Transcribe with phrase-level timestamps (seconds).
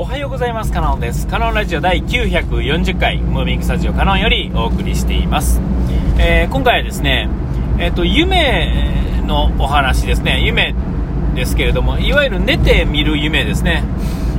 [0.00, 0.70] おはようございます。
[0.70, 1.26] カノンです。
[1.26, 5.60] カノンラジオ第940回ムービングスタジオカノンよりお送りしています、
[6.20, 7.28] えー、今回はですね
[7.80, 10.40] えっ、ー、と夢のお話ですね。
[10.46, 10.72] 夢
[11.34, 13.82] ですけれどもいわゆる寝て見る夢ですね、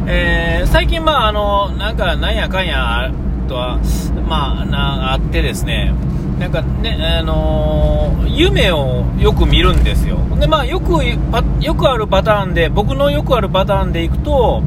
[0.07, 3.11] えー、最近まああのなんかなんやかんや
[3.49, 3.81] とは
[4.29, 5.93] まあなあってですね。
[6.39, 10.19] なんかね、あのー、夢をよく見るんですよ。
[10.39, 14.63] で、まあ、よく、よくあるパターンで、僕のよくあるパターンでいくと、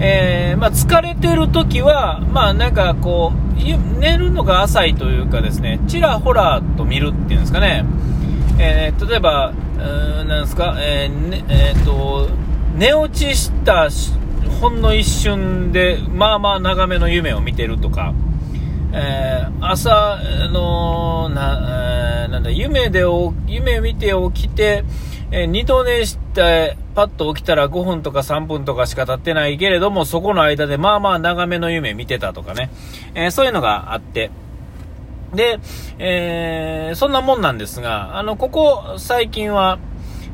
[0.00, 7.84] えー、まあ、疲れてる時は、まあ、なんかこう、寝るのが浅いというかですね、ちらほらと見るっていうんですかね、
[8.58, 12.28] えー、例えば、なんですか、えーねえーと、
[12.76, 13.88] 寝落ちした
[14.60, 18.14] ほんの一瞬で、まあまあ長めの夢を見てるとか、
[18.92, 20.18] えー、朝
[20.52, 23.02] のな、えー、なんだ夢で
[23.46, 24.84] 夢見て起きて、
[25.30, 32.70] えー、二度寝してパッと起きたら5分とか3分とかしか経ってないけれどもそこの間でまあまあ長めの夢見てたとかね、
[33.14, 34.30] えー、そういうのがあって
[35.34, 35.60] で、
[35.98, 39.78] えー、そんなもんなんですがあのここ最近は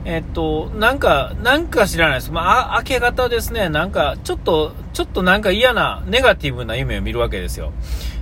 [0.07, 2.31] えっと、なんか、なんか知らないです。
[2.31, 7.73] まあ、明け方ですね、なんか、ちょっと、ちょっとなんか嫌な、ネガティブな夢を見るわけですよ。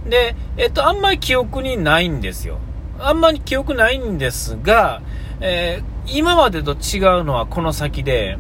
[0.09, 2.59] で、えっと、あんまり記憶にないんですよ。
[3.01, 5.03] あんまり記憶ないんですが、
[5.41, 8.39] えー、今までと違うのはこの先で、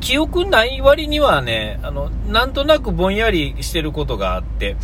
[0.00, 4.76] 記憶ない割にはね、あの、なんとなくぼんやりしてることがあって、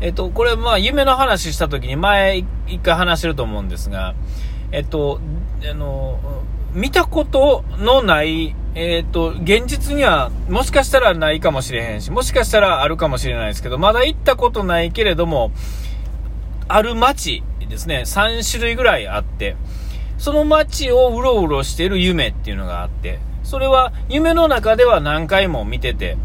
[0.00, 4.14] えっと、これ、まあ、夢の話した時に前一回話してると思うんですが、
[4.70, 5.20] えっと、
[5.68, 6.20] あの、
[6.74, 15.50] 見たことのない、えっ、と、現実にはもしかしたらないかもしれへんし、もしかしたらあるかもしれないですけど、まだ行ったことないけれども、
[16.68, 19.56] ある街ですね、3種類ぐらいあって、
[20.18, 26.18] その街をうろうろしてる夢っていうのがあって、それは夢の中では何回も見てて、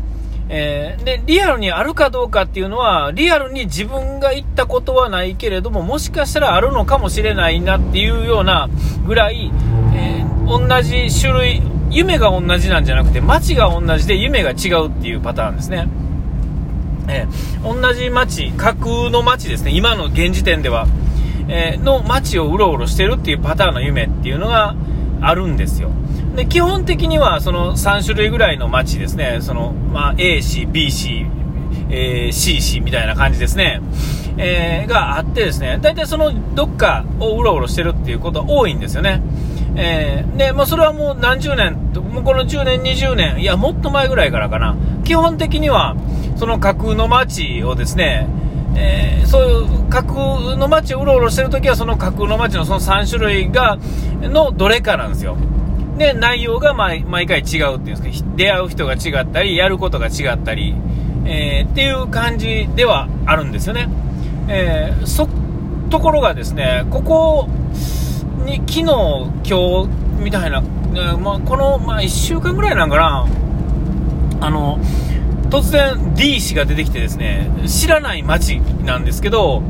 [0.49, 8.69] えー、で、リアルにあるかどうかっていうのは、リアルに自分が行ったことはないけれども、もしかしたらあるのかもしれないなっていうような
[9.05, 9.51] ぐらい、
[9.95, 15.87] えー、同じ種類、夢が同じなんじゃなくて、街が同じで夢が違うっていうパターンですね。
[17.07, 20.87] えー、同じ街、架空の街ですね、今の現時点では、
[21.47, 24.75] えー、の街をうろうろしてるっていうパターンの夢っていうのが
[25.21, 25.89] あるんですよ。
[26.35, 31.25] で、基本的にはその3種類ぐらいの街ですね、その、まあ、A 市、B 市、
[31.89, 33.81] えー、C 市みたいな感じですね、
[34.37, 39.21] えー、があってですね、大体そのどっかをうろうろしてるっていうことは多いんですよね。
[39.75, 41.75] えー、で、まあ、それはもう何十年、
[42.11, 44.75] もうこの10年、20年、いや、もっと前ぐらいからかな。
[45.03, 45.95] 基本的には、
[46.35, 48.27] その架空の街をですね、
[48.75, 53.77] えー、そういう架空の街をうろうろしてるときは、その架空の街のその3種類が、
[54.21, 55.37] のどれかなんですよ。
[55.97, 60.75] で、内容が毎毎回違うっていうんですか、出会う人が違ったり、やることが違ったり、
[61.25, 63.89] えー、っていう感じではあるんですよね。
[64.47, 65.27] えー、そ、
[65.89, 67.47] ところがですね、ここ、
[68.43, 68.83] に昨日、
[69.45, 69.89] 今日
[70.21, 70.61] みたいな、
[71.17, 73.25] まあ、この、まあ、1週間ぐらいなんかな、
[74.41, 74.79] あの、
[75.53, 79.61] 突然 D 氏が出てきてですね、知らない街なんですけど、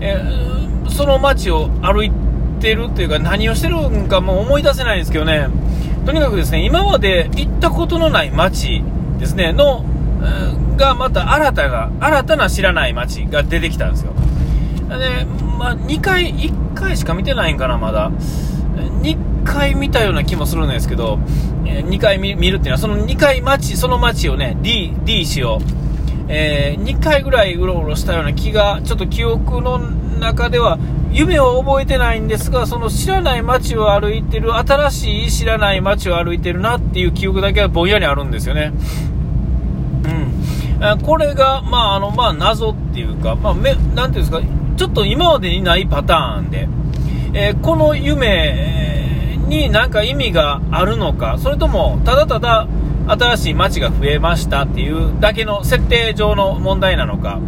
[0.00, 2.12] えー、その街を歩い
[2.60, 5.48] てるっていうか何をしてるんかもう思い出せないんですけどね、
[6.06, 8.84] とにかくですね、今まで行ったことのない街
[9.18, 9.84] ですね、の、
[10.76, 14.12] がまた新たな、新たな知らない街が出てきたんですよ。
[14.88, 15.24] で、
[15.58, 18.12] まあ、2回、1回しか見てないんかな、まだ。
[19.02, 21.18] 2回見たような気もするんですけど
[21.66, 25.60] え、2回見るっていうのは、その2回街、その街をね、D、D 氏を、
[26.28, 30.78] えー、2回ぐらいうろうろしたような気が、ちょっと記憶の中では、
[31.12, 38.72] 夢を覚えてないんですが、その知らない街を歩いてる、新しい知らない街を歩いてるなっていう記憶だけはぼんやりあるんですよね。
[40.80, 41.00] うん。
[41.02, 44.40] これが、まあ、あの、まあ、謎っていうか、まあ、め、なんていうんですか、
[44.76, 46.68] ちょっと今までにないパターンで、
[47.32, 48.83] えー、この夢
[49.48, 52.66] になんか意味があるのか、それともただただ
[53.06, 57.40] 新しい街が増えましたっていうだけの設定上の問題なのか、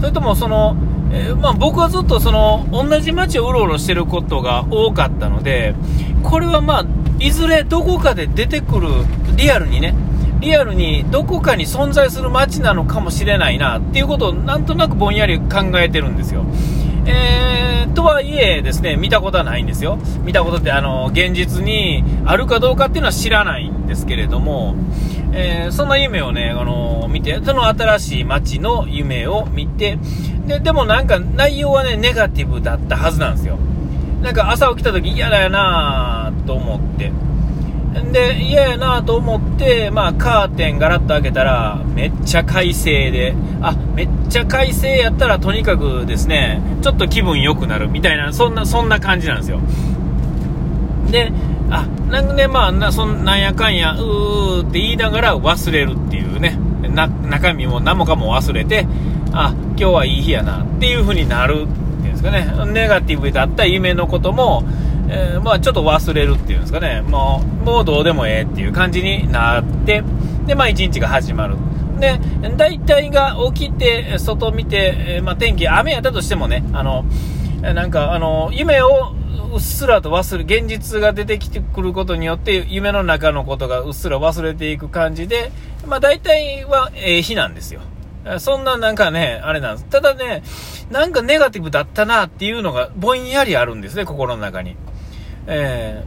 [0.00, 0.76] それともその、
[1.12, 5.74] えー、まあ、僕はずっとその同じ街をうろうろしてることが多かったので、
[6.22, 6.86] これはまあ、
[7.18, 8.88] いずれどこかで出てくる、
[9.36, 9.94] リアルにね、
[10.40, 16.44] リアルにどこかに存在する街なのかもしれないなっていうことをなんとなくぼんやり考えてるんですよ。
[17.06, 17.55] えー、
[17.94, 19.98] とはいえですね、見たことはないんですよ。
[20.22, 24.74] 見たことって、あの、現実にあるかどうかっていうのは知らないんですけれども、
[25.32, 29.98] えー、そんな夢をね、あの、見て、その新しい街の夢を見て、
[30.46, 33.58] で、でもなんか内容はね、ネガティブだったはずなんですよ。
[34.22, 37.12] なんか朝起きた時嫌だよなと思って、
[38.12, 49.60] で、嫌やなと思って、まあ、カーテンガラッと開けたら、めっちゃ快晴で、あ、めっちゃ快晴やったら、とにかくですね、ちょっと気分良くなるみたいな、そんな、そんな感じなんですよ。
[51.10, 51.32] で、
[51.70, 56.58] あ、なんで、まあ、な、そんなんやかんや、うーって言いながら忘れるっていうね、
[56.94, 58.86] な、中身も何もかも忘れて、
[59.32, 64.64] あ、今日はいい日やなっていう風になるっていうんですかね、ネガティブだった夢のことも、
[65.08, 70.02] えー、まあ、ちょっと忘れるっていうんですかね、もう、もうどうでもええっていう感じになって、
[70.46, 71.56] で、まあ、一日が始まる。
[71.98, 72.18] で、
[72.56, 77.04] 大体が起きて、外見て、まあ、天気、雨やったとしてもね、あの、
[77.62, 79.14] なんか、あの、夢を
[79.52, 85.50] うっすらと忘れ、現実が出てきてくることによって、夢の中のことがうっすら忘れていく感じで、
[85.86, 87.80] まあ、大体はええ日なんですよ。
[88.38, 89.88] そんななんかね、あれなんです。
[89.88, 90.42] ただね、
[90.90, 94.76] なんかネガティブだったなっていうのがぼんやりあるんですね、心の中に。
[95.46, 96.04] え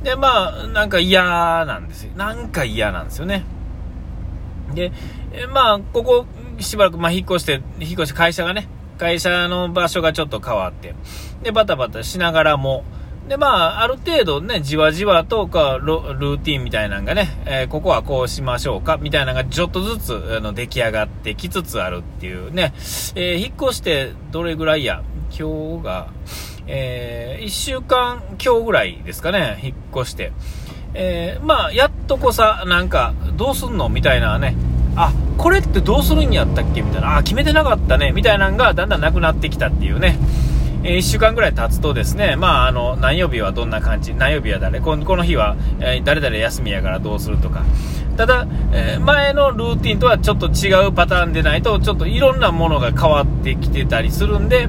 [0.00, 2.12] ー、で、まあ、なんか嫌なんですよ。
[2.16, 3.44] なんか嫌なんですよね。
[4.74, 4.92] で、
[5.32, 6.26] えまあ、ここ、
[6.58, 8.68] しばらく、まあ、引っ越して、引っ越して会社がね、
[8.98, 10.94] 会社の場所がちょっと変わって、
[11.42, 12.84] で、バタバタしながらも、
[13.28, 22.72] で、まあ、ある程度ね、じわじわとか、ルーティンみたいなのがね、えー、ここはこうしましょうか、みたいなのがちょっとずつ、あの、出来上がってきつつあるっていうね、
[23.14, 26.08] えー、引っ越してどれぐらいや、今日が、
[26.70, 30.32] えー、1週間今日ぐらいですかね、引っ越して。
[30.94, 34.54] えー、まあ、やっとこさ、なんか、どうすんのみたいなね、
[34.94, 36.82] あ、これってどうするんやったっけ？
[36.82, 40.18] みたいな、あ、決めてなかったね、みたいなのがだんだんなくなってきたっていうね。
[40.84, 47.62] えー、1週間ぐらい経つとですね、まあ、あの、何曜日はどんな感じ、何曜日は誰、この日は、えー、誰々休みやからどうするとか。
[48.16, 54.68] ただ、えー、前のルーティンとはちょっと違うパターンでないと、ちょっといろんなものが変わってきてたりするんで、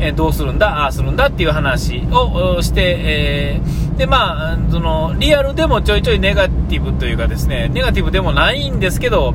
[0.00, 3.60] えどうするんだ、ああするんだっていう話をして、え
[3.96, 9.34] で、まあ、その、リアルでもちょいちょいネガティブというかですね、ネガティブでもないんですけど、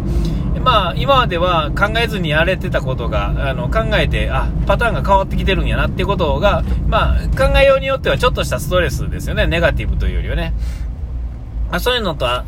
[0.63, 9.45] まあ、今までは考えずにやれてたことが、あの、考えて、あ、パターンが変わってきてるんやなっていうことが、まあ、考えようによってはちょっとしたストレスですよね。
[9.45, 10.55] ネガティブというよりはね。
[11.69, 12.45] まあ、そういうのとは、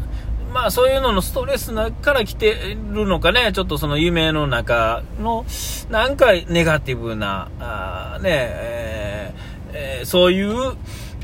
[0.54, 5.46] まあ、そういうののストレスから来てるのかね、ちょっとその夢の中の、
[5.90, 10.76] なんかネガティブな、あね、えーえー、そういう、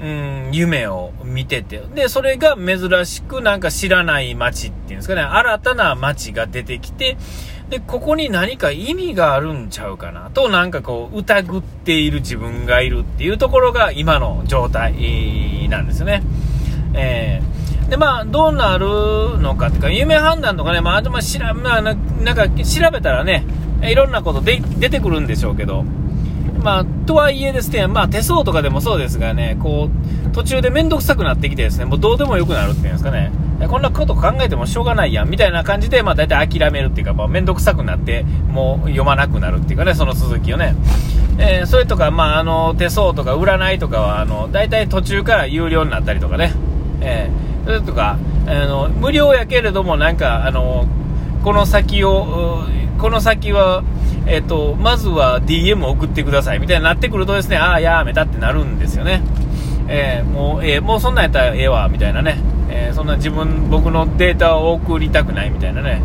[0.02, 1.82] うん、夢を見てて。
[1.94, 7.18] で、それが珍しくなんか知らない街っていうんですかね、新たな街が出てきて、
[7.70, 16.22] で、ここに何か意味があるんちゃうかなと、なんかこう、疑っている自分がいるっていうところが今の状態なんですね。
[16.94, 17.53] えー、
[17.90, 21.98] で、まあ、どうなるのかっていうか、夢判断とかね、まあ、まあ、しら、まあ、なん
[22.36, 23.46] か調べたらね、
[23.82, 25.84] いろんなことで出てくるんでしょうけど、
[26.64, 29.90] まあ、とはいえですね、まあ、手相とかでもそうですがね、こ
[30.26, 33.32] う、途中で面倒くさくなってきてですね、もうどうでもよくなるっていうんですかね、
[33.68, 40.76] こんなこと考えてもしょうがないやん、みたいな感じで、まあ、大体諦めるっていうか、まあ、面倒くさくなって、もう読まなくなるっていうかね、その続きをね。
[41.38, 46.54] えー、それとか、まあ、あの、手相とか占いとかは、あの、大体途中から有料になったりとかね、
[47.02, 47.53] えー、
[47.86, 48.18] とか、
[48.48, 50.86] あの、無料やけれども、なんか、あの、
[51.44, 52.64] この先を、
[52.98, 53.84] この先は、
[54.26, 59.22] えっ、と、まずは DM 送ってくださいみたいになってくるとですね、ああ、やめたってなるんですよね。
[59.88, 62.38] えー、もう、えー、もうそんなんやったらええわ、みたいなね。
[62.70, 66.02] えー、そんな自分、僕のデータを送りたくないみたいなね。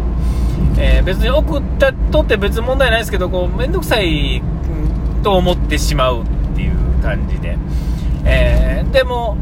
[0.80, 4.42] え別に送ったとって別に問題ないですけど、こう、めんどくさい
[5.22, 7.56] と思ってしまうっていう感じで。
[8.24, 9.36] えでも、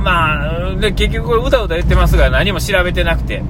[0.00, 3.42] まあ、で結局これうだうだ言ってますが何も調べてなくて。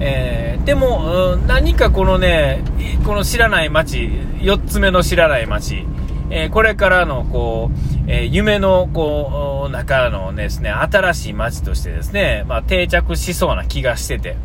[0.00, 2.62] えー、でも、何かこのね、
[3.04, 3.98] この知らない街、
[4.40, 5.86] 4つ目の知らない街、
[6.30, 14.36] えー、これからのこう、えー、夢のこう中のですね、新しい街としてですね、まあ、定着しそうな気がしてて、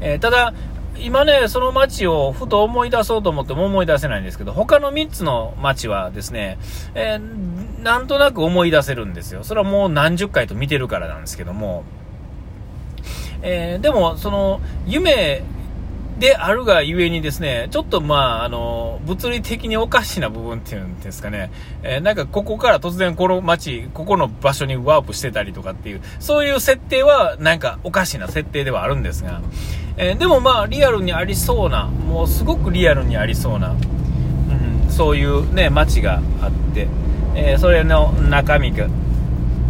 [0.00, 0.54] えただ、
[0.98, 6.58] 今ね、その街をふと思い出そうと思っても思い出せないんですけど、他の3つの街はですね、
[6.94, 7.18] え
[7.82, 9.44] なんとなく思い出せるんですよ。
[9.44, 11.84] それはもう何十回と見てるからなんですけども、
[13.42, 15.42] えー、でも、その、夢
[16.18, 21.50] であるがゆえにですね、ちょっとまあ、あの、物理的におかしな部分っていうんですかね、
[21.82, 29.42] えー、なんかここから突然この街、ここの場所にワープしてたりとかっていう、そういう設定はなんかおかしな設定ではあるんですが、
[29.96, 36.86] えー、でもまあ、リアルにありそうな、もうすごくリアルにありそうな、うん、そういうね、街があって、
[37.34, 38.72] えー、それの中身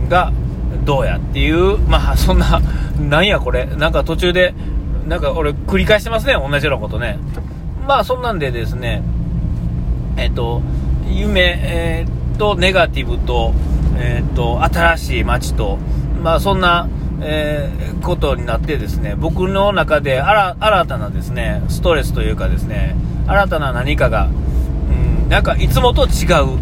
[0.09, 0.33] が、
[0.85, 2.61] どうやっていう、まあそんな、
[2.99, 4.55] なんやこれ、なんか途中で、
[5.07, 7.19] なんか俺繰り返してますね、同じようなことね。
[7.87, 9.03] まあそんなんでですね、
[10.17, 10.63] えっ、ー、と、
[11.09, 13.53] 夢、えー、と、ネガティブと、
[13.97, 15.79] えっ、と、新しい街と、
[16.23, 16.89] まあそんな、
[17.21, 26.59] えー、ことになってですね、僕の中で新たなですね、ストレスというかですね、新たな何かが、うん、なんかいつもと違う、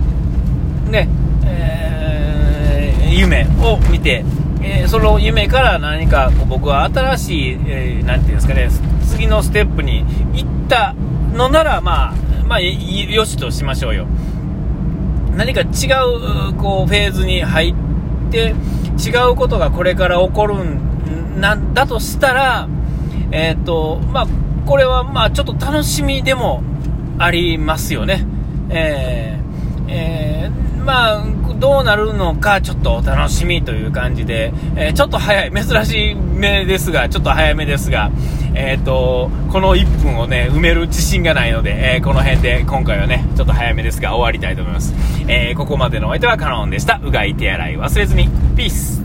[0.90, 1.08] ね、
[1.44, 4.24] えー、夢を見て、
[4.62, 8.68] えー、その夢から何かこう僕は新しい、えー、ていうんですかね、
[9.06, 10.04] 次のステップに
[10.34, 10.94] 行った
[11.34, 12.14] のなら、まあ、
[12.46, 14.06] まあ、よしとしましょうよ。
[15.36, 15.64] 何か違
[16.50, 17.74] う、こう、フェーズに入っ
[18.30, 18.54] て、
[18.98, 22.68] 違うことがこれから起こるんなんだとしたら、
[23.32, 24.26] えっ、ー、と、まあ、
[24.66, 26.62] これはまあちょっと楽しみでも
[27.18, 28.26] ありますよね。
[28.68, 29.39] えー、
[31.80, 38.10] どうなるのかちょっとお楽しみという感じで、えー、ちょっと早い、珍しい目ですが、ちょっと早めですが、
[38.54, 44.92] えっ、と、この1分をね、埋める自信がないので、えこの辺で今回はね、ちょっと早めですが終わりたいと思います。
[45.26, 47.00] えここまでのお相手はカノンでした。
[47.02, 48.28] うがい手洗い忘れずに。
[48.58, 48.99] ピース